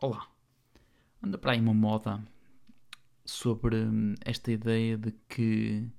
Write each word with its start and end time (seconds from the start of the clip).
Olá. 0.00 0.30
Anda 1.20 1.36
para 1.36 1.50
aí 1.50 1.60
uma 1.60 1.74
moda 1.74 2.24
sobre 3.24 3.78
esta 4.24 4.52
ideia 4.52 4.96
de 4.96 5.10
que 5.28 5.90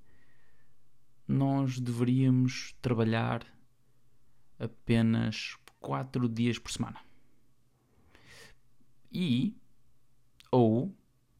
nós 1.28 1.81
deveríamos 1.81 2.73
trabalhar 2.81 3.46
apenas 4.57 5.57
4 5.81 6.29
dias 6.29 6.57
por 6.57 6.71
semana. 6.71 7.01
E, 9.12 9.54
ou, 10.50 10.96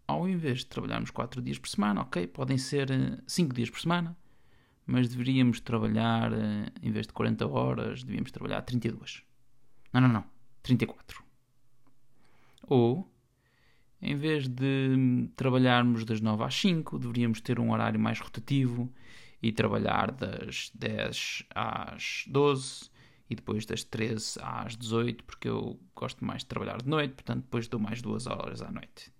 ao 0.06 0.28
invés 0.28 0.60
de 0.60 0.66
trabalharmos 0.66 1.12
4 1.12 1.42
dias 1.42 1.58
por 1.58 1.70
semana, 1.70 2.02
ok, 2.02 2.28
podem 2.28 2.58
ser 2.58 2.90
5 3.26 3.56
dias 3.56 3.70
por 3.70 3.80
semana, 3.80 4.18
mas 4.86 5.08
deveríamos 5.08 5.62
trabalhar, 5.62 6.34
em 6.84 6.92
vez 6.92 7.08
de 7.08 7.14
40 7.14 7.48
horas, 7.48 8.04
devíamos 8.04 8.32
trabalhar 8.32 8.64
32. 8.64 9.24
Não, 9.94 10.02
não, 10.02 10.10
não, 10.10 10.26
34. 10.62 11.29
Ou, 12.70 13.12
em 14.00 14.16
vez 14.16 14.48
de 14.48 15.28
trabalharmos 15.36 16.06
das 16.06 16.22
9 16.22 16.44
às 16.44 16.54
5, 16.54 17.00
deveríamos 17.00 17.42
ter 17.42 17.60
um 17.60 17.72
horário 17.72 18.00
mais 18.00 18.20
rotativo 18.20 18.94
e 19.42 19.52
trabalhar 19.52 20.12
das 20.12 20.72
10 20.76 21.46
às 21.56 22.26
12 22.28 22.92
e 23.28 23.36
depois 23.36 23.66
das 23.66 23.84
13 23.84 24.40
às 24.44 24.78
18, 24.78 25.24
porque 25.24 25.50
eu 25.50 25.80
gosto 25.96 26.24
mais 26.24 26.44
de 26.44 26.48
trabalhar 26.48 26.78
de 26.82 26.88
noite, 26.88 27.16
portanto 27.16 27.42
depois 27.42 27.68
dou 27.68 27.80
mais 27.80 28.04
duas 28.04 28.28
horas 28.28 28.62
à 28.62 28.72
noite. 28.72 29.12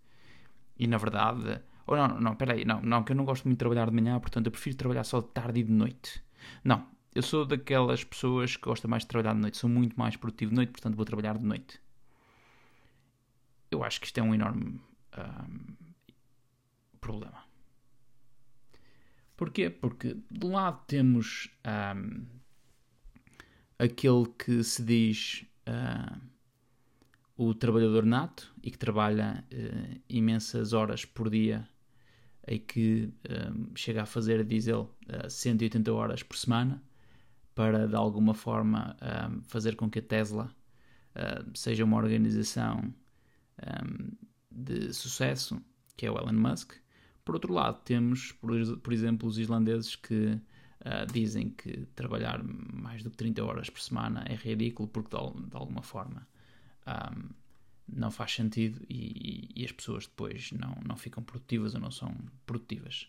E 0.78 0.86
na 0.86 0.98
verdade, 0.98 1.62
ou 1.88 1.96
oh, 1.96 1.98
não, 1.98 2.22
não, 2.22 2.36
peraí, 2.36 2.64
não, 2.66 2.82
não, 2.82 3.04
que 3.04 3.14
eu 3.14 3.16
não 3.16 3.26
gosto 3.26 3.46
muito 3.46 3.58
de 3.58 3.60
trabalhar 3.60 3.90
de 3.90 3.96
manhã, 3.96 4.20
portanto 4.20 4.46
eu 4.46 4.52
prefiro 4.52 4.78
trabalhar 4.78 5.04
só 5.04 5.22
de 5.22 5.28
tarde 5.30 5.62
e 5.62 5.64
de 5.64 5.72
noite. 5.72 6.24
Não, 6.64 6.86
eu 7.16 7.24
sou 7.24 7.46
daquelas 7.46 8.04
pessoas 8.04 8.56
que 8.56 8.64
gostam 8.64 8.90
mais 8.92 9.04
de 9.04 9.08
trabalhar 9.08 9.34
de 9.34 9.42
noite, 9.42 9.58
sou 9.58 9.70
muito 9.70 9.98
mais 9.98 10.16
produtivo 10.16 10.52
de 10.52 10.56
noite, 10.56 10.72
portanto 10.72 10.96
vou 10.96 11.06
trabalhar 11.06 11.36
de 11.36 11.46
noite 11.46 11.82
eu 13.72 13.84
acho 13.84 14.00
que 14.00 14.08
isto 14.08 14.18
é 14.20 14.24
um 14.24 14.34
enorme 14.34 14.82
um, 15.18 15.76
problema. 17.00 17.44
Porquê? 19.36 19.70
Porque 19.70 20.18
de 20.30 20.46
um 20.46 20.54
lado 20.54 20.84
temos 20.86 21.50
um, 21.96 22.26
aquele 23.78 24.26
que 24.38 24.64
se 24.64 24.84
diz 24.84 25.46
uh, 25.68 26.20
o 27.38 27.54
trabalhador 27.54 28.06
nato 28.06 28.54
e 28.62 28.70
que 28.70 28.78
trabalha 28.78 29.46
uh, 29.54 30.02
imensas 30.10 30.74
horas 30.74 31.06
por 31.06 31.30
dia 31.30 31.68
e 32.48 32.60
que 32.60 33.14
um, 33.30 33.74
chega 33.76 34.04
a 34.04 34.06
fazer, 34.06 34.44
diz 34.44 34.68
ele, 34.68 34.80
uh, 34.80 35.30
180 35.30 35.94
horas 35.94 36.22
por 36.22 36.36
semana 36.36 36.84
para 37.56 37.88
de 37.88 37.96
alguma 37.96 38.34
forma 38.34 38.96
fazer 39.44 39.76
com 39.76 39.90
que 39.90 40.00
a 40.00 40.02
Tesla 40.02 40.50
seja 41.54 41.84
uma 41.84 41.98
organização 41.98 42.94
um, 43.84 44.12
de 44.52 44.94
sucesso, 44.94 45.62
que 45.96 46.06
é 46.06 46.12
o 46.12 46.18
Elon 46.18 46.34
Musk. 46.34 46.74
Por 47.24 47.36
outro 47.36 47.54
lado, 47.54 47.82
temos, 47.84 48.32
por, 48.32 48.94
exemplo, 48.94 49.28
os 49.28 49.38
islandeses 49.38 49.96
que 49.96 50.40
uh, 50.82 51.12
dizem 51.12 51.50
que 51.52 51.86
trabalhar 51.96 52.42
mais 52.44 53.04
do 53.04 53.12
que 53.12 53.18
30 53.18 53.44
horas 53.44 53.70
por 53.70 53.82
semana 53.82 54.24
é 54.28 54.36
ridículo 54.36 54.88
porque, 54.90 55.16
de, 55.16 55.50
de 55.50 55.56
alguma 55.56 55.84
forma, 55.84 56.28
um, 56.88 57.30
não 57.88 58.12
faz 58.12 58.34
sentido 58.34 58.82
e, 58.90 59.50
e, 59.56 59.66
as 59.66 59.72
pessoas 59.72 60.06
depois 60.06 60.52
não, 60.52 60.78
não 60.86 60.96
ficam 60.96 61.24
produtivas 61.24 61.74
ou 61.76 61.82
não 61.82 61.92
são 61.92 62.16
produtivas. 62.46 63.08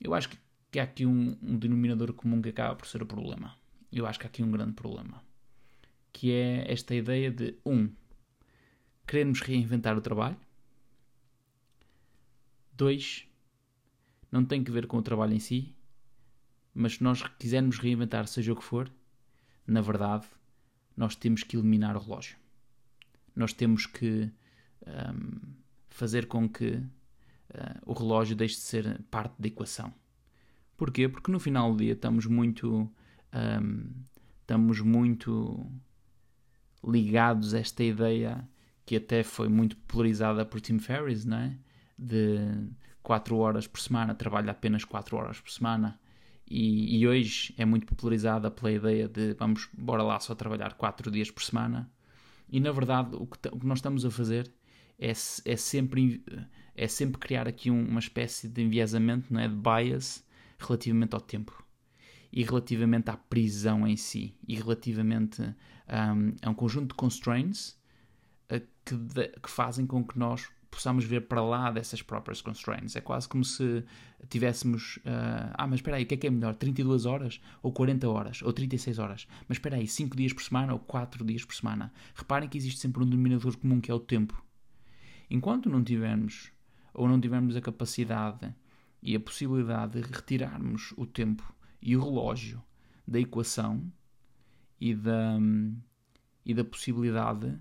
Eu 0.00 0.14
acho 0.14 0.28
que, 0.28 0.38
que 0.70 0.78
há 0.80 0.84
aqui 0.84 1.06
um, 1.06 1.36
um 1.42 1.58
denominador 1.58 2.12
comum 2.12 2.40
que 2.40 2.48
acaba 2.48 2.74
por 2.74 2.86
ser 2.86 3.02
o 3.02 3.06
problema. 3.06 3.56
Eu 3.92 4.06
acho 4.06 4.18
que 4.18 4.26
há 4.26 4.28
aqui 4.28 4.42
um 4.42 4.50
grande 4.50 4.72
problema. 4.72 5.22
Que 6.12 6.32
é 6.32 6.72
esta 6.72 6.94
ideia 6.94 7.30
de, 7.30 7.56
um, 7.64 7.90
queremos 9.12 9.42
reinventar 9.42 9.94
o 9.94 10.00
trabalho. 10.00 10.38
Dois, 12.72 13.28
não 14.30 14.42
tem 14.42 14.64
que 14.64 14.70
ver 14.70 14.86
com 14.86 14.96
o 14.96 15.02
trabalho 15.02 15.34
em 15.34 15.38
si, 15.38 15.76
mas 16.74 16.94
se 16.94 17.02
nós 17.02 17.22
quisermos 17.38 17.78
reinventar 17.78 18.26
seja 18.26 18.54
o 18.54 18.56
que 18.56 18.64
for, 18.64 18.90
na 19.66 19.82
verdade, 19.82 20.26
nós 20.96 21.14
temos 21.14 21.42
que 21.42 21.58
eliminar 21.58 21.94
o 21.94 22.00
relógio. 22.00 22.38
Nós 23.36 23.52
temos 23.52 23.84
que 23.84 24.32
um, 24.86 25.56
fazer 25.90 26.24
com 26.24 26.48
que 26.48 26.70
uh, 26.70 26.88
o 27.84 27.92
relógio 27.92 28.34
deixe 28.34 28.54
de 28.54 28.62
ser 28.62 29.02
parte 29.10 29.34
da 29.38 29.46
equação. 29.46 29.92
Porquê? 30.74 31.06
Porque 31.06 31.30
no 31.30 31.38
final 31.38 31.70
do 31.70 31.84
dia 31.84 31.92
estamos 31.92 32.24
muito 32.24 32.90
um, 33.60 33.90
estamos 34.40 34.80
muito 34.80 35.70
ligados 36.82 37.52
a 37.52 37.58
esta 37.58 37.84
ideia 37.84 38.48
que 38.92 38.96
até 38.96 39.22
foi 39.22 39.48
muito 39.48 39.74
popularizada 39.78 40.44
por 40.44 40.60
Tim 40.60 40.78
Ferriss, 40.78 41.24
não 41.24 41.38
é? 41.38 41.56
De 41.98 42.68
4 43.02 43.34
horas 43.38 43.66
por 43.66 43.80
semana, 43.80 44.14
trabalha 44.14 44.50
apenas 44.50 44.84
4 44.84 45.16
horas 45.16 45.40
por 45.40 45.50
semana. 45.50 45.98
E, 46.46 46.98
e, 46.98 47.08
hoje 47.08 47.54
é 47.56 47.64
muito 47.64 47.86
popularizada 47.86 48.50
pela 48.50 48.70
ideia 48.70 49.08
de 49.08 49.32
vamos, 49.32 49.70
bora 49.72 50.02
lá 50.02 50.20
só 50.20 50.34
trabalhar 50.34 50.74
4 50.74 51.10
dias 51.10 51.30
por 51.30 51.42
semana. 51.42 51.90
E 52.50 52.60
na 52.60 52.70
verdade, 52.70 53.16
o 53.16 53.26
que, 53.26 53.48
o 53.48 53.60
que 53.60 53.66
nós 53.66 53.78
estamos 53.78 54.04
a 54.04 54.10
fazer 54.10 54.52
é, 54.98 55.08
é, 55.10 55.56
sempre, 55.56 56.22
é 56.76 56.86
sempre 56.86 57.18
criar 57.18 57.48
aqui 57.48 57.70
um, 57.70 57.88
uma 57.88 58.00
espécie 58.00 58.46
de 58.46 58.62
enviesamento, 58.62 59.32
não 59.32 59.40
é? 59.40 59.48
De 59.48 59.54
bias 59.54 60.22
relativamente 60.58 61.14
ao 61.14 61.20
tempo 61.22 61.64
e 62.30 62.44
relativamente 62.44 63.08
à 63.08 63.16
prisão 63.16 63.86
em 63.86 63.96
si 63.96 64.36
e 64.46 64.54
relativamente 64.54 65.40
um, 65.40 66.34
a 66.42 66.50
um 66.50 66.54
conjunto 66.54 66.88
de 66.88 66.94
constraints 66.94 67.80
que, 68.84 68.94
de, 68.94 69.28
que 69.28 69.50
fazem 69.50 69.86
com 69.86 70.04
que 70.04 70.18
nós 70.18 70.48
possamos 70.72 71.04
ver 71.04 71.28
para 71.28 71.42
lá 71.42 71.70
dessas 71.70 72.00
próprias 72.00 72.40
constraints. 72.40 72.96
É 72.96 73.00
quase 73.00 73.28
como 73.28 73.44
se 73.44 73.84
tivéssemos. 74.28 74.96
Uh, 74.98 75.52
ah, 75.52 75.66
mas 75.66 75.76
espera 75.76 75.98
aí, 75.98 76.04
o 76.04 76.06
que 76.06 76.14
é 76.14 76.16
que 76.16 76.26
é 76.26 76.30
melhor? 76.30 76.56
32 76.56 77.04
horas 77.04 77.40
ou 77.62 77.70
40 77.72 78.08
horas 78.08 78.42
ou 78.42 78.52
36 78.52 78.98
horas? 78.98 79.28
Mas 79.46 79.58
espera 79.58 79.76
aí, 79.76 79.86
5 79.86 80.16
dias 80.16 80.32
por 80.32 80.42
semana 80.42 80.72
ou 80.72 80.78
4 80.78 81.24
dias 81.24 81.44
por 81.44 81.54
semana? 81.54 81.92
Reparem 82.14 82.48
que 82.48 82.56
existe 82.56 82.80
sempre 82.80 83.02
um 83.02 83.06
denominador 83.06 83.56
comum 83.58 83.80
que 83.80 83.90
é 83.90 83.94
o 83.94 84.00
tempo. 84.00 84.42
Enquanto 85.30 85.68
não 85.68 85.84
tivermos 85.84 86.50
ou 86.94 87.06
não 87.06 87.20
tivermos 87.20 87.54
a 87.54 87.60
capacidade 87.60 88.54
e 89.02 89.14
a 89.14 89.20
possibilidade 89.20 90.00
de 90.00 90.10
retirarmos 90.10 90.94
o 90.96 91.04
tempo 91.04 91.54
e 91.80 91.96
o 91.96 92.02
relógio 92.02 92.62
da 93.06 93.20
equação 93.20 93.92
e 94.80 94.94
da, 94.94 95.38
e 96.44 96.54
da 96.54 96.64
possibilidade 96.64 97.58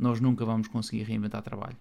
nós 0.00 0.20
nunca 0.20 0.44
vamos 0.44 0.66
conseguir 0.66 1.02
reinventar 1.02 1.42
trabalho. 1.42 1.76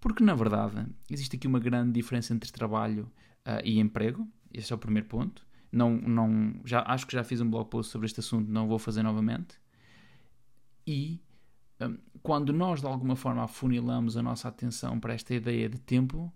Porque, 0.00 0.24
na 0.24 0.34
verdade, 0.34 0.86
existe 1.10 1.36
aqui 1.36 1.46
uma 1.46 1.60
grande 1.60 1.92
diferença 1.92 2.32
entre 2.32 2.50
trabalho 2.50 3.10
uh, 3.46 3.60
e 3.64 3.78
emprego. 3.78 4.26
Esse 4.52 4.72
é 4.72 4.76
o 4.76 4.78
primeiro 4.78 5.08
ponto. 5.08 5.46
Não, 5.70 5.96
não, 5.96 6.60
já, 6.64 6.82
acho 6.86 7.06
que 7.06 7.12
já 7.12 7.22
fiz 7.22 7.40
um 7.40 7.50
blog 7.50 7.68
post 7.68 7.92
sobre 7.92 8.06
este 8.06 8.20
assunto, 8.20 8.50
não 8.50 8.66
vou 8.66 8.78
fazer 8.78 9.02
novamente. 9.02 9.60
E 10.86 11.20
um, 11.80 11.84
ah, 11.84 11.98
quando 12.22 12.52
nós, 12.52 12.80
de 12.80 12.86
alguma 12.86 13.14
forma, 13.14 13.44
afunilamos 13.44 14.16
a 14.16 14.22
nossa 14.22 14.48
atenção 14.48 14.98
para 14.98 15.12
esta 15.12 15.34
ideia 15.34 15.68
de 15.68 15.78
tempo, 15.78 16.32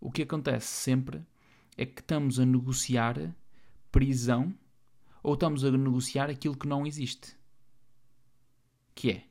o 0.00 0.10
que 0.10 0.22
acontece 0.22 0.68
sempre 0.68 1.22
é 1.76 1.84
que 1.84 2.00
estamos 2.00 2.40
a 2.40 2.46
negociar 2.46 3.34
prisão 3.92 4.54
ou 5.22 5.34
estamos 5.34 5.64
a 5.64 5.70
negociar 5.70 6.30
aquilo 6.30 6.56
que 6.56 6.66
não 6.66 6.86
existe. 6.86 7.36
Que 8.94 9.10
é 9.10 9.29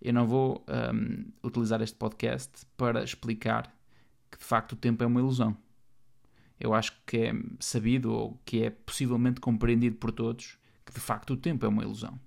eu 0.00 0.12
não 0.12 0.26
vou 0.26 0.64
um, 0.68 1.30
utilizar 1.44 1.82
este 1.82 1.96
podcast 1.96 2.66
para 2.76 3.04
explicar 3.04 3.74
que 4.30 4.38
de 4.38 4.44
facto 4.44 4.72
o 4.72 4.76
tempo 4.76 5.02
é 5.04 5.06
uma 5.06 5.20
ilusão. 5.20 5.56
Eu 6.58 6.74
acho 6.74 6.92
que 7.06 7.16
é 7.16 7.32
sabido 7.58 8.12
ou 8.12 8.40
que 8.44 8.62
é 8.62 8.70
possivelmente 8.70 9.40
compreendido 9.40 9.96
por 9.96 10.12
todos 10.12 10.58
que 10.84 10.92
de 10.92 11.00
facto 11.00 11.34
o 11.34 11.36
tempo 11.36 11.64
é 11.64 11.68
uma 11.68 11.82
ilusão. 11.82 12.18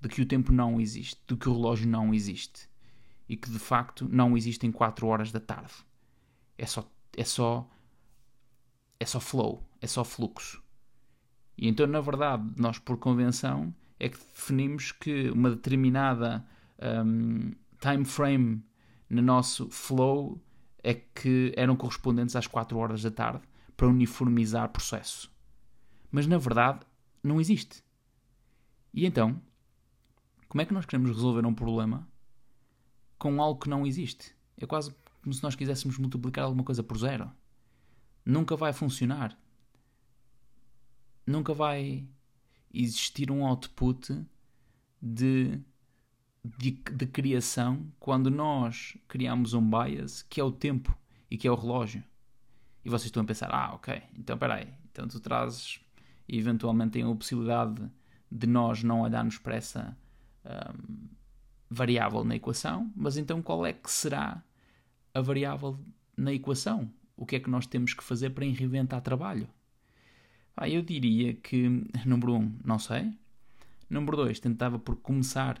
De 0.00 0.08
que 0.08 0.22
o 0.22 0.26
tempo 0.26 0.52
não 0.52 0.80
existe, 0.80 1.20
de 1.26 1.36
que 1.36 1.48
o 1.48 1.52
relógio 1.52 1.88
não 1.88 2.14
existe 2.14 2.68
e 3.28 3.36
que 3.36 3.50
de 3.50 3.58
facto 3.58 4.08
não 4.10 4.36
existem 4.36 4.72
4 4.72 5.06
horas 5.06 5.30
da 5.30 5.40
tarde. 5.40 5.72
É 6.56 6.66
só, 6.66 6.90
é 7.16 7.24
só, 7.24 7.68
é 8.98 9.06
só 9.06 9.20
flow, 9.20 9.62
é 9.80 9.86
só 9.86 10.04
fluxo. 10.04 10.62
E 11.56 11.68
então, 11.68 11.86
na 11.86 12.00
verdade, 12.00 12.50
nós 12.56 12.78
por 12.78 12.96
convenção 12.98 13.74
é 13.98 14.08
que 14.08 14.16
definimos 14.16 14.92
que 14.92 15.30
uma 15.30 15.50
determinada 15.50 16.44
um, 16.80 17.52
time 17.80 18.04
frame 18.04 18.64
no 19.08 19.22
nosso 19.22 19.68
flow 19.70 20.40
é 20.82 20.94
que 20.94 21.52
eram 21.56 21.76
correspondentes 21.76 22.36
às 22.36 22.46
4 22.46 22.76
horas 22.78 23.02
da 23.02 23.10
tarde 23.10 23.42
para 23.76 23.88
uniformizar 23.88 24.68
processo. 24.70 25.30
Mas 26.10 26.26
na 26.26 26.38
verdade 26.38 26.80
não 27.22 27.40
existe. 27.40 27.82
E 28.92 29.06
então, 29.06 29.40
como 30.48 30.62
é 30.62 30.64
que 30.64 30.74
nós 30.74 30.86
queremos 30.86 31.10
resolver 31.10 31.46
um 31.46 31.54
problema 31.54 32.08
com 33.18 33.40
algo 33.40 33.60
que 33.60 33.68
não 33.68 33.86
existe? 33.86 34.34
É 34.56 34.66
quase 34.66 34.94
como 35.22 35.34
se 35.34 35.42
nós 35.42 35.54
quiséssemos 35.54 35.98
multiplicar 35.98 36.44
alguma 36.44 36.64
coisa 36.64 36.82
por 36.82 36.98
zero. 36.98 37.30
Nunca 38.24 38.56
vai 38.56 38.72
funcionar. 38.72 39.38
Nunca 41.26 41.54
vai 41.54 42.08
existir 42.72 43.30
um 43.30 43.46
output 43.46 44.24
de 45.00 45.60
de, 46.44 46.70
de 46.70 47.06
criação 47.06 47.86
quando 47.98 48.30
nós 48.30 48.96
criamos 49.06 49.54
um 49.54 49.62
bias 49.62 50.22
que 50.22 50.40
é 50.40 50.44
o 50.44 50.50
tempo 50.50 50.96
e 51.30 51.36
que 51.36 51.46
é 51.46 51.50
o 51.50 51.54
relógio. 51.54 52.02
E 52.84 52.88
vocês 52.88 53.06
estão 53.06 53.22
a 53.22 53.26
pensar, 53.26 53.50
ah, 53.52 53.74
ok, 53.74 54.02
então 54.18 54.38
peraí, 54.38 54.68
então 54.90 55.06
tu 55.06 55.20
trazes 55.20 55.80
e 56.28 56.38
eventualmente 56.38 56.92
tem 56.92 57.02
a 57.02 57.14
possibilidade 57.14 57.90
de 58.30 58.46
nós 58.46 58.82
não 58.82 59.02
olharmos 59.02 59.36
para 59.38 59.56
essa 59.56 59.96
um, 60.44 61.08
variável 61.68 62.24
na 62.24 62.36
equação, 62.36 62.90
mas 62.96 63.16
então 63.16 63.42
qual 63.42 63.66
é 63.66 63.72
que 63.72 63.90
será 63.90 64.42
a 65.12 65.20
variável 65.20 65.78
na 66.16 66.32
equação? 66.32 66.90
O 67.16 67.26
que 67.26 67.36
é 67.36 67.40
que 67.40 67.50
nós 67.50 67.66
temos 67.66 67.92
que 67.92 68.02
fazer 68.02 68.30
para 68.30 68.46
reinventar 68.46 69.02
trabalho? 69.02 69.48
Ah, 70.56 70.68
eu 70.68 70.82
diria 70.82 71.34
que, 71.34 71.68
número 72.04 72.34
um, 72.34 72.54
não 72.64 72.78
sei. 72.78 73.12
Número 73.88 74.16
dois, 74.16 74.40
tentava 74.40 74.78
por 74.78 74.96
começar 74.96 75.60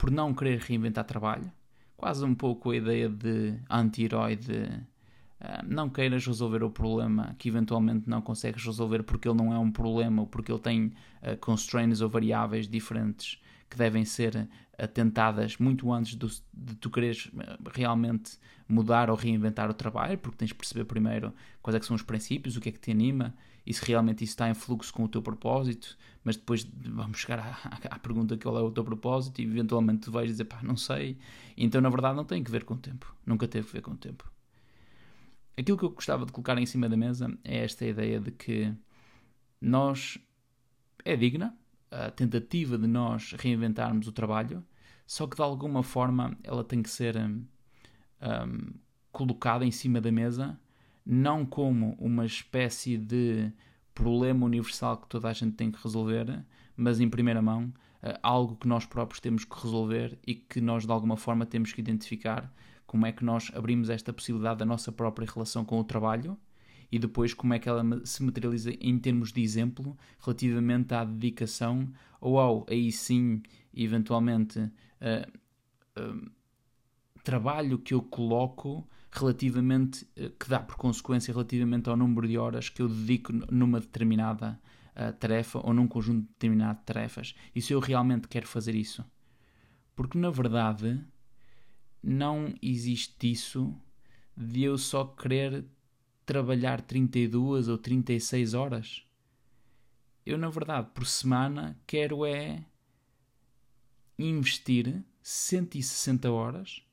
por 0.00 0.10
não 0.10 0.32
querer 0.32 0.58
reinventar 0.60 1.04
trabalho. 1.04 1.52
Quase 1.94 2.24
um 2.24 2.34
pouco 2.34 2.70
a 2.70 2.76
ideia 2.76 3.06
de 3.06 3.54
anti-herói 3.68 4.34
de 4.34 4.62
uh, 4.62 5.62
não 5.62 5.90
queiras 5.90 6.26
resolver 6.26 6.62
o 6.64 6.70
problema 6.70 7.36
que 7.38 7.50
eventualmente 7.50 8.08
não 8.08 8.22
consegues 8.22 8.64
resolver 8.64 9.02
porque 9.02 9.28
ele 9.28 9.36
não 9.36 9.52
é 9.52 9.58
um 9.58 9.70
problema 9.70 10.22
ou 10.22 10.26
porque 10.26 10.50
ele 10.50 10.58
tem 10.58 10.86
uh, 10.86 11.36
constraints 11.38 12.00
ou 12.00 12.08
variáveis 12.08 12.66
diferentes 12.66 13.38
que 13.70 13.78
devem 13.78 14.04
ser 14.04 14.48
atentadas 14.76 15.56
muito 15.58 15.92
antes 15.92 16.14
do, 16.14 16.26
de 16.52 16.74
tu 16.76 16.90
quereres 16.90 17.30
realmente 17.72 18.38
mudar 18.68 19.10
ou 19.10 19.16
reinventar 19.16 19.70
o 19.70 19.74
trabalho, 19.74 20.18
porque 20.18 20.38
tens 20.38 20.48
de 20.48 20.54
perceber 20.54 20.84
primeiro 20.84 21.32
quais 21.62 21.74
é 21.74 21.82
são 21.82 21.94
os 21.94 22.02
princípios, 22.02 22.56
o 22.56 22.60
que 22.60 22.70
é 22.70 22.72
que 22.72 22.80
te 22.80 22.90
anima 22.90 23.34
e 23.66 23.74
se 23.74 23.84
realmente 23.84 24.24
isso 24.24 24.32
está 24.32 24.48
em 24.48 24.54
fluxo 24.54 24.92
com 24.92 25.04
o 25.04 25.08
teu 25.08 25.22
propósito, 25.22 25.96
mas 26.24 26.36
depois 26.36 26.64
vamos 26.64 27.18
chegar 27.18 27.38
à, 27.38 27.68
à, 27.68 27.94
à 27.94 27.98
pergunta 27.98 28.36
qual 28.36 28.58
é 28.58 28.62
o 28.62 28.70
teu 28.70 28.84
propósito 28.84 29.40
e 29.40 29.44
eventualmente 29.44 30.02
tu 30.02 30.12
vais 30.12 30.28
dizer, 30.28 30.44
pá, 30.44 30.60
não 30.62 30.76
sei. 30.76 31.18
Então, 31.56 31.80
na 31.80 31.90
verdade, 31.90 32.16
não 32.16 32.24
tem 32.24 32.42
que 32.42 32.50
ver 32.50 32.64
com 32.64 32.74
o 32.74 32.78
tempo. 32.78 33.14
Nunca 33.24 33.46
teve 33.46 33.66
que 33.66 33.72
ver 33.74 33.82
com 33.82 33.92
o 33.92 33.96
tempo. 33.96 34.30
Aquilo 35.56 35.76
que 35.76 35.84
eu 35.84 35.90
gostava 35.90 36.24
de 36.24 36.32
colocar 36.32 36.56
em 36.56 36.66
cima 36.66 36.88
da 36.88 36.96
mesa 36.96 37.36
é 37.44 37.64
esta 37.64 37.84
ideia 37.84 38.18
de 38.18 38.30
que 38.30 38.74
nós 39.60 40.18
é 41.04 41.16
digna 41.16 41.54
a 41.90 42.10
tentativa 42.10 42.78
de 42.78 42.86
nós 42.86 43.34
reinventarmos 43.38 44.06
o 44.06 44.12
trabalho, 44.12 44.64
só 45.06 45.26
que 45.26 45.36
de 45.36 45.42
alguma 45.42 45.82
forma 45.82 46.36
ela 46.44 46.62
tem 46.62 46.82
que 46.82 46.90
ser 46.90 47.16
um, 47.16 47.44
um, 48.22 48.72
colocada 49.10 49.64
em 49.64 49.70
cima 49.70 50.00
da 50.00 50.12
mesa 50.12 50.58
não 51.04 51.44
como 51.44 51.96
uma 51.98 52.24
espécie 52.24 52.96
de 52.96 53.50
problema 53.94 54.46
universal 54.46 54.98
que 54.98 55.08
toda 55.08 55.28
a 55.28 55.32
gente 55.32 55.56
tem 55.56 55.70
que 55.70 55.82
resolver, 55.82 56.44
mas 56.76 57.00
em 57.00 57.08
primeira 57.08 57.42
mão 57.42 57.72
eh, 58.02 58.18
algo 58.22 58.56
que 58.56 58.68
nós 58.68 58.86
próprios 58.86 59.20
temos 59.20 59.44
que 59.44 59.60
resolver 59.60 60.18
e 60.26 60.34
que 60.34 60.60
nós 60.60 60.86
de 60.86 60.92
alguma 60.92 61.16
forma 61.16 61.44
temos 61.44 61.72
que 61.72 61.80
identificar 61.80 62.52
como 62.86 63.06
é 63.06 63.12
que 63.12 63.24
nós 63.24 63.50
abrimos 63.54 63.90
esta 63.90 64.12
possibilidade 64.12 64.60
da 64.60 64.64
nossa 64.64 64.92
própria 64.92 65.28
relação 65.28 65.64
com 65.64 65.78
o 65.78 65.84
trabalho 65.84 66.38
e 66.90 66.98
depois 66.98 67.32
como 67.32 67.54
é 67.54 67.58
que 67.58 67.68
ela 67.68 67.84
se 68.04 68.22
materializa 68.22 68.72
em 68.80 68.98
termos 68.98 69.32
de 69.32 69.40
exemplo 69.40 69.96
relativamente 70.20 70.92
à 70.94 71.04
dedicação 71.04 71.92
ou 72.20 72.38
ao, 72.38 72.66
aí 72.68 72.90
sim, 72.90 73.42
eventualmente, 73.72 74.58
uh, 74.58 74.70
uh, 76.00 76.30
trabalho 77.22 77.78
que 77.78 77.94
eu 77.94 78.02
coloco 78.02 78.86
relativamente, 79.12 80.06
eh, 80.16 80.30
que 80.38 80.48
dá 80.48 80.60
por 80.60 80.76
consequência 80.76 81.32
relativamente 81.32 81.88
ao 81.88 81.96
número 81.96 82.28
de 82.28 82.38
horas 82.38 82.68
que 82.68 82.80
eu 82.80 82.88
dedico 82.88 83.32
numa 83.50 83.80
determinada 83.80 84.60
uh, 84.94 85.12
tarefa 85.18 85.58
ou 85.58 85.74
num 85.74 85.88
conjunto 85.88 86.28
determinado 86.28 86.78
de 86.78 86.84
tarefas. 86.84 87.34
E 87.54 87.60
se 87.60 87.72
eu 87.72 87.80
realmente 87.80 88.28
quero 88.28 88.46
fazer 88.46 88.74
isso? 88.74 89.04
Porque 89.96 90.16
na 90.16 90.30
verdade 90.30 91.04
não 92.02 92.54
existe 92.62 93.30
isso 93.30 93.74
de 94.36 94.62
eu 94.62 94.78
só 94.78 95.04
querer 95.04 95.64
trabalhar 96.30 96.80
32 96.80 97.66
ou 97.66 97.76
36 97.76 98.54
horas. 98.54 99.04
Eu, 100.24 100.38
na 100.38 100.48
verdade, 100.48 100.88
por 100.94 101.04
semana 101.04 101.76
quero 101.86 102.24
é 102.24 102.64
investir 104.16 105.02
160 105.22 106.30
horas 106.30 106.84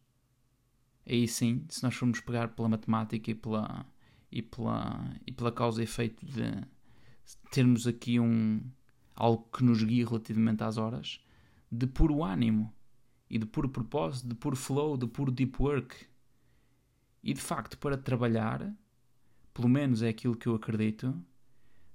aí 1.05 1.27
sim, 1.27 1.65
se 1.69 1.83
nós 1.83 1.93
formos 1.95 2.19
pegar 2.19 2.49
pela 2.49 2.67
matemática 2.67 3.29
e 3.29 3.35
pela, 3.35 3.85
e 4.31 4.41
pela, 4.41 5.15
e 5.25 5.31
pela 5.31 5.51
causa 5.51 5.81
e 5.81 5.83
efeito 5.83 6.25
de 6.25 6.63
termos 7.51 7.85
aqui 7.85 8.19
um, 8.19 8.61
algo 9.15 9.47
que 9.51 9.63
nos 9.63 9.83
guie 9.83 10.03
relativamente 10.03 10.63
às 10.63 10.77
horas, 10.77 11.23
de 11.71 11.85
puro 11.85 12.23
ânimo 12.23 12.73
e 13.29 13.37
de 13.37 13.45
puro 13.45 13.69
propósito, 13.69 14.29
de 14.29 14.35
puro 14.35 14.55
flow, 14.55 14.97
de 14.97 15.05
puro 15.07 15.31
deep 15.31 15.61
work. 15.61 15.95
E 17.23 17.33
de 17.33 17.41
facto, 17.41 17.77
para 17.77 17.97
trabalhar, 17.97 18.73
pelo 19.57 19.67
menos 19.67 20.03
é 20.03 20.09
aquilo 20.09 20.35
que 20.35 20.45
eu 20.45 20.53
acredito, 20.53 21.19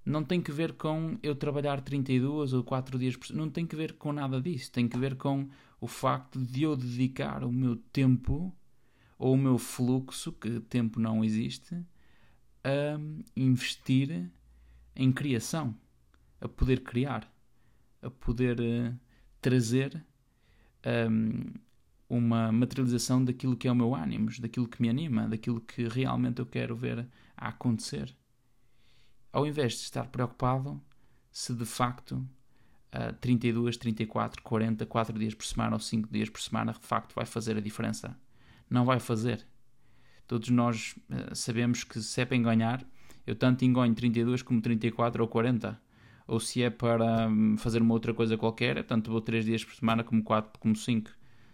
não 0.04 0.24
tem 0.24 0.42
que 0.42 0.50
ver 0.50 0.72
com 0.72 1.16
eu 1.22 1.32
trabalhar 1.32 1.80
32 1.80 2.52
ou 2.52 2.64
4 2.64 2.98
dias 2.98 3.14
por 3.14 3.28
semana, 3.28 3.46
não 3.46 3.52
tem 3.52 3.64
que 3.64 3.76
ver 3.76 3.92
com 3.92 4.12
nada 4.12 4.40
disso, 4.40 4.72
tem 4.72 4.88
que 4.88 4.98
ver 4.98 5.14
com 5.14 5.48
o 5.80 5.86
facto 5.86 6.40
de 6.40 6.64
eu 6.64 6.74
dedicar 6.74 7.44
o 7.44 7.52
meu 7.52 7.76
tempo 7.76 8.52
ou 9.16 9.34
o 9.34 9.38
meu 9.38 9.58
fluxo, 9.58 10.32
que 10.32 10.58
tempo 10.58 10.98
não 10.98 11.24
existe, 11.24 11.76
a 12.64 12.98
investir 13.36 14.28
em 14.96 15.12
criação, 15.12 15.72
a 16.40 16.48
poder 16.48 16.80
criar, 16.80 17.32
a 18.02 18.10
poder 18.10 18.58
uh, 18.58 18.98
trazer 19.40 20.04
um, 20.84 21.52
uma 22.08 22.50
materialização 22.50 23.24
daquilo 23.24 23.56
que 23.56 23.68
é 23.68 23.72
o 23.72 23.76
meu 23.76 23.94
ânimo, 23.94 24.30
daquilo 24.40 24.66
que 24.66 24.82
me 24.82 24.88
anima, 24.88 25.28
daquilo 25.28 25.60
que 25.60 25.86
realmente 25.86 26.40
eu 26.40 26.46
quero 26.46 26.74
ver 26.74 27.06
a 27.44 27.48
acontecer. 27.48 28.14
Ao 29.32 29.46
invés 29.46 29.74
de 29.74 29.80
estar 29.80 30.06
preocupado 30.08 30.80
se 31.30 31.54
de 31.54 31.64
facto 31.64 32.12
uh, 32.94 33.12
32, 33.20 33.76
34, 33.76 34.42
40, 34.42 34.86
4 34.86 35.18
dias 35.18 35.34
por 35.34 35.44
semana 35.44 35.76
ou 35.76 35.80
5 35.80 36.08
dias 36.10 36.28
por 36.28 36.40
semana 36.40 36.72
de 36.72 36.80
facto 36.80 37.14
vai 37.14 37.24
fazer 37.24 37.56
a 37.56 37.60
diferença 37.60 38.16
não 38.72 38.84
vai 38.84 38.98
fazer. 38.98 39.46
Todos 40.26 40.48
nós 40.48 40.94
uh, 41.10 41.34
sabemos 41.34 41.84
que 41.84 42.00
se 42.00 42.20
é 42.20 42.24
para 42.24 42.36
enganhar, 42.36 42.84
eu 43.26 43.36
tanto 43.36 43.64
enganho 43.64 43.94
32 43.94 44.42
como 44.42 44.60
34 44.60 45.22
ou 45.22 45.28
40. 45.28 45.80
Ou 46.26 46.40
se 46.40 46.62
é 46.62 46.70
para 46.70 47.28
um, 47.28 47.56
fazer 47.58 47.82
uma 47.82 47.92
outra 47.92 48.14
coisa 48.14 48.38
qualquer, 48.38 48.82
tanto 48.84 49.10
vou 49.10 49.20
3 49.20 49.44
dias 49.44 49.64
por 49.64 49.74
semana 49.74 50.02
como 50.02 50.22
4 50.22 50.58
como 50.58 50.74
5. 50.74 51.10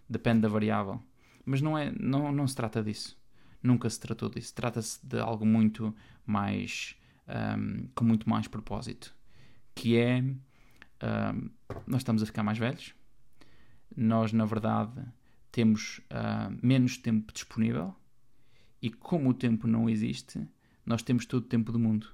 Depende 0.08 0.40
da 0.40 0.48
variável. 0.48 1.02
Mas 1.44 1.60
não, 1.60 1.76
é, 1.76 1.90
não, 1.98 2.30
não 2.30 2.46
se 2.46 2.54
trata 2.54 2.82
disso. 2.82 3.17
Nunca 3.62 3.88
se 3.90 3.98
tratou 3.98 4.28
disso. 4.28 4.54
Trata-se 4.54 5.04
de 5.04 5.18
algo 5.18 5.44
muito 5.44 5.94
mais. 6.24 6.96
Um, 7.28 7.88
com 7.94 8.04
muito 8.04 8.28
mais 8.28 8.46
propósito. 8.48 9.14
Que 9.74 9.96
é. 9.96 10.20
Um, 10.20 11.50
nós 11.86 12.00
estamos 12.00 12.22
a 12.22 12.26
ficar 12.26 12.42
mais 12.42 12.58
velhos. 12.58 12.94
Nós, 13.96 14.32
na 14.32 14.44
verdade, 14.44 15.02
temos 15.50 16.00
uh, 16.10 16.56
menos 16.62 16.96
tempo 16.96 17.32
disponível 17.32 17.94
e 18.80 18.90
como 18.90 19.30
o 19.30 19.34
tempo 19.34 19.66
não 19.66 19.88
existe, 19.88 20.46
nós 20.86 21.02
temos 21.02 21.26
todo 21.26 21.42
o 21.44 21.46
tempo 21.46 21.72
do 21.72 21.78
mundo. 21.78 22.08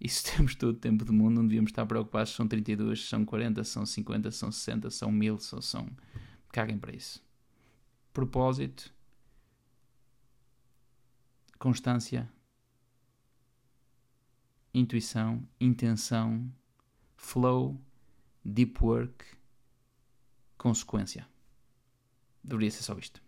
E 0.00 0.08
se 0.08 0.24
temos 0.34 0.54
todo 0.54 0.70
o 0.70 0.78
tempo 0.78 1.04
do 1.04 1.12
mundo, 1.12 1.36
não 1.36 1.46
devíamos 1.46 1.70
estar 1.70 1.86
preocupados 1.86 2.30
se 2.30 2.36
são 2.36 2.48
32, 2.48 3.00
se 3.02 3.06
são 3.06 3.24
40, 3.24 3.62
se 3.62 3.70
são 3.70 3.86
50, 3.86 4.30
se 4.30 4.38
são 4.38 4.50
60, 4.50 4.90
se 4.90 4.98
são 4.98 5.12
1000, 5.12 5.38
se 5.38 5.62
são... 5.62 5.88
Caguem 6.52 6.78
para 6.78 6.94
isso. 6.94 7.22
Propósito, 8.12 8.92
constância, 11.64 12.30
intuição, 14.74 15.48
intenção, 15.58 16.52
flow, 17.16 17.80
deep 18.44 18.84
work, 18.84 19.24
consequência. 20.58 21.26
Deveria 22.42 22.70
ser 22.70 22.82
só 22.82 22.98
isto. 22.98 23.23